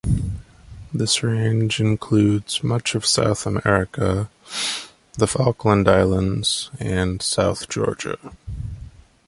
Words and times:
The 0.95 1.19
range 1.21 1.79
includes 1.79 2.63
much 2.63 2.95
of 2.95 3.05
South 3.05 3.45
America, 3.45 4.31
the 5.13 5.27
Falkland 5.27 5.87
Islands 5.87 6.71
and 6.79 7.21
South 7.21 7.69
Georgia. 7.69 8.17